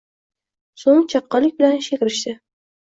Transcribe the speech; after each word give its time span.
So‘ng 0.85 1.05
chaqqonlik 1.15 1.61
bilan 1.61 1.81
ishga 1.83 2.03
kirishdi 2.05 2.37